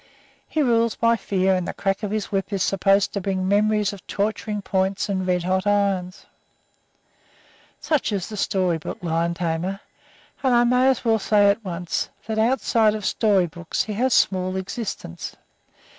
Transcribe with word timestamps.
He 0.47 0.63
rules 0.63 0.95
by 0.95 1.15
fear, 1.15 1.53
and 1.53 1.67
the 1.67 1.75
crack 1.75 2.01
of 2.01 2.09
his 2.09 2.31
whip 2.31 2.51
is 2.51 2.63
supposed 2.63 3.13
to 3.13 3.21
bring 3.21 3.47
memories 3.47 3.93
of 3.93 4.07
torturing 4.07 4.63
points 4.63 5.09
and 5.09 5.27
red 5.27 5.43
hot 5.43 5.67
irons. 5.67 6.25
Such 7.79 8.11
is 8.11 8.27
the 8.27 8.35
story 8.35 8.79
book 8.79 8.97
lion 9.03 9.35
tamer, 9.35 9.79
and 10.41 10.55
I 10.55 10.63
may 10.63 10.87
as 10.87 11.05
well 11.05 11.19
say 11.19 11.51
at 11.51 11.63
once 11.63 12.09
that 12.25 12.39
outside 12.39 12.95
of 12.95 13.05
story 13.05 13.45
books 13.45 13.83
he 13.83 13.93
has 13.93 14.11
small 14.15 14.55
existence. 14.55 15.35